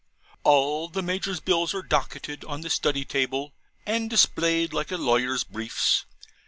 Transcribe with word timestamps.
All 0.43 0.89
the 0.89 1.03
Major's 1.03 1.39
bills 1.39 1.75
are 1.75 1.83
docketed 1.83 2.43
on 2.45 2.61
the 2.61 2.71
Study 2.71 3.05
table 3.05 3.53
and 3.85 4.09
displayed 4.09 4.73
like 4.73 4.89
a 4.91 4.97
lawyer's 4.97 5.43
briefs. 5.43 6.05